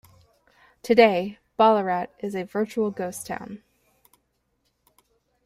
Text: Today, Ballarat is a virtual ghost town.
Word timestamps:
Today, 0.81 1.37
Ballarat 1.57 2.07
is 2.21 2.33
a 2.33 2.41
virtual 2.43 2.89
ghost 2.89 3.27
town. 3.27 3.61